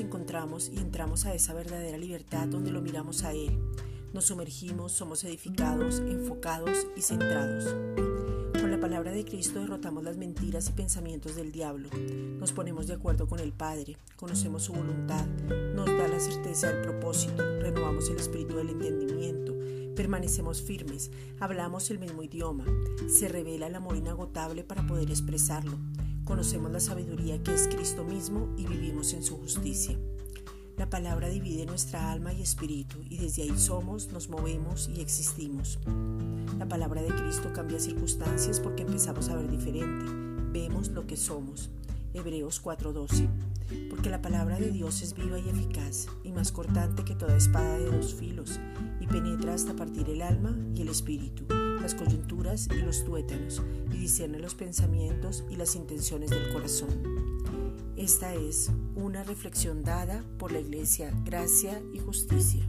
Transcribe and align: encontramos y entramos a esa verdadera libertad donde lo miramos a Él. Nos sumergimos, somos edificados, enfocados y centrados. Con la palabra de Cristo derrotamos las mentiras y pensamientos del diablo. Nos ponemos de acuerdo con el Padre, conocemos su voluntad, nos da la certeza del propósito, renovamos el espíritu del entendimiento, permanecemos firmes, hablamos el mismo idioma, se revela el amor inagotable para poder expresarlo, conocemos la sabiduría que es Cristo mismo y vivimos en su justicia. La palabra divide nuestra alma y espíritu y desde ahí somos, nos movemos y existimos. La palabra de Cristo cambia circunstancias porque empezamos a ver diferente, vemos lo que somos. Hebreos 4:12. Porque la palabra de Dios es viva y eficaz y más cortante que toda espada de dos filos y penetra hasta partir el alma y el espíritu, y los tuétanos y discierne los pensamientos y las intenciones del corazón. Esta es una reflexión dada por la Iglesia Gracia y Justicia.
encontramos 0.00 0.70
y 0.72 0.78
entramos 0.78 1.26
a 1.26 1.34
esa 1.34 1.54
verdadera 1.54 1.98
libertad 1.98 2.48
donde 2.48 2.70
lo 2.70 2.80
miramos 2.80 3.24
a 3.24 3.32
Él. 3.32 3.58
Nos 4.12 4.26
sumergimos, 4.26 4.92
somos 4.92 5.24
edificados, 5.24 6.00
enfocados 6.00 6.86
y 6.96 7.02
centrados. 7.02 7.64
Con 8.58 8.70
la 8.70 8.80
palabra 8.80 9.12
de 9.12 9.24
Cristo 9.24 9.60
derrotamos 9.60 10.04
las 10.04 10.16
mentiras 10.16 10.68
y 10.68 10.72
pensamientos 10.72 11.36
del 11.36 11.52
diablo. 11.52 11.88
Nos 12.38 12.52
ponemos 12.52 12.86
de 12.86 12.94
acuerdo 12.94 13.26
con 13.26 13.38
el 13.40 13.52
Padre, 13.52 13.96
conocemos 14.16 14.64
su 14.64 14.72
voluntad, 14.72 15.26
nos 15.74 15.86
da 15.86 16.08
la 16.08 16.20
certeza 16.20 16.72
del 16.72 16.82
propósito, 16.82 17.42
renovamos 17.60 18.08
el 18.10 18.16
espíritu 18.16 18.56
del 18.56 18.70
entendimiento, 18.70 19.54
permanecemos 19.94 20.62
firmes, 20.62 21.10
hablamos 21.40 21.90
el 21.90 21.98
mismo 21.98 22.22
idioma, 22.22 22.64
se 23.08 23.28
revela 23.28 23.66
el 23.66 23.74
amor 23.74 23.96
inagotable 23.96 24.64
para 24.64 24.86
poder 24.86 25.10
expresarlo, 25.10 25.78
conocemos 26.28 26.70
la 26.70 26.78
sabiduría 26.78 27.42
que 27.42 27.54
es 27.54 27.68
Cristo 27.68 28.04
mismo 28.04 28.54
y 28.58 28.66
vivimos 28.66 29.14
en 29.14 29.22
su 29.22 29.38
justicia. 29.38 29.96
La 30.76 30.90
palabra 30.90 31.30
divide 31.30 31.64
nuestra 31.64 32.12
alma 32.12 32.34
y 32.34 32.42
espíritu 32.42 32.98
y 33.08 33.16
desde 33.16 33.44
ahí 33.44 33.58
somos, 33.58 34.12
nos 34.12 34.28
movemos 34.28 34.90
y 34.94 35.00
existimos. 35.00 35.78
La 36.58 36.68
palabra 36.68 37.00
de 37.00 37.08
Cristo 37.08 37.50
cambia 37.54 37.80
circunstancias 37.80 38.60
porque 38.60 38.82
empezamos 38.82 39.30
a 39.30 39.36
ver 39.36 39.50
diferente, 39.50 40.04
vemos 40.52 40.88
lo 40.88 41.06
que 41.06 41.16
somos. 41.16 41.70
Hebreos 42.12 42.60
4:12. 42.62 43.26
Porque 43.88 44.10
la 44.10 44.20
palabra 44.20 44.58
de 44.58 44.70
Dios 44.70 45.00
es 45.00 45.14
viva 45.14 45.38
y 45.38 45.48
eficaz 45.48 46.08
y 46.24 46.32
más 46.32 46.52
cortante 46.52 47.04
que 47.04 47.14
toda 47.14 47.38
espada 47.38 47.78
de 47.78 47.90
dos 47.90 48.14
filos 48.14 48.60
y 49.00 49.06
penetra 49.06 49.54
hasta 49.54 49.74
partir 49.74 50.10
el 50.10 50.20
alma 50.20 50.54
y 50.74 50.82
el 50.82 50.88
espíritu, 50.88 51.46
y 52.56 52.80
los 52.82 53.04
tuétanos 53.04 53.62
y 53.92 53.98
discierne 53.98 54.38
los 54.38 54.54
pensamientos 54.54 55.44
y 55.50 55.56
las 55.56 55.76
intenciones 55.76 56.30
del 56.30 56.50
corazón. 56.52 56.88
Esta 57.96 58.34
es 58.34 58.70
una 58.94 59.22
reflexión 59.22 59.82
dada 59.82 60.24
por 60.38 60.52
la 60.52 60.60
Iglesia 60.60 61.12
Gracia 61.24 61.82
y 61.92 61.98
Justicia. 61.98 62.64